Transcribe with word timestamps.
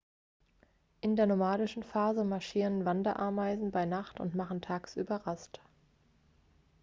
in 1.01 1.15
der 1.15 1.27
nomadischen 1.27 1.83
phase 1.83 2.23
marschieren 2.23 2.85
wanderameisen 2.85 3.69
bei 3.69 3.85
nacht 3.85 4.19
und 4.19 4.33
machen 4.33 4.59
tagsüber 4.59 5.17
rast 5.27 5.61